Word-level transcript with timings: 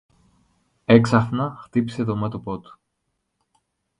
Έξαφνα 0.85 1.55
χτύπησε 1.57 2.03
το 2.03 2.15
μέτωπο 2.15 2.59
του 2.59 2.79